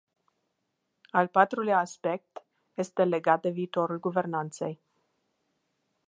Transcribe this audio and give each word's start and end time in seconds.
Al 1.19 1.27
patrulea 1.37 1.79
aspect 1.89 2.41
este 2.73 3.03
legat 3.03 3.41
de 3.43 3.49
viitorul 3.51 3.99
guvernanței. 3.99 4.81